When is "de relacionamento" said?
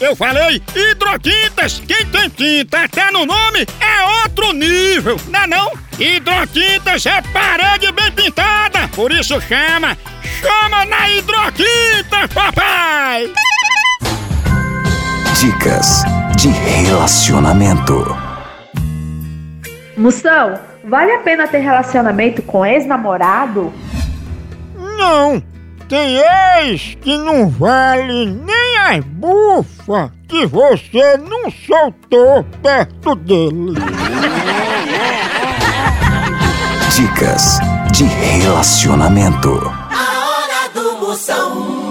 16.36-18.16, 37.92-39.50